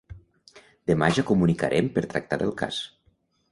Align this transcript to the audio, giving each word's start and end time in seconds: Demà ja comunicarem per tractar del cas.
Demà 0.91 1.09
ja 1.17 1.25
comunicarem 1.31 1.93
per 1.99 2.05
tractar 2.17 2.43
del 2.45 2.57
cas. 2.65 2.83